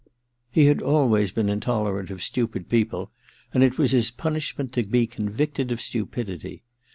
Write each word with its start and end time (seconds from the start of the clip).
He 0.49 0.65
had 0.65 0.81
always 0.81 1.31
/ 1.31 1.31
been 1.31 1.47
intolerant 1.47 2.09
of 2.09 2.23
stupid 2.23 2.67
people, 2.69 3.11
and 3.53 3.61
it 3.61 3.77
was 3.77 3.91
his 3.91 4.09
\ 4.11 4.17
punishment 4.17 4.73
to 4.73 4.81
be 4.81 5.05
convicted 5.05 5.71
of 5.71 5.79
stupidity. 5.79 6.63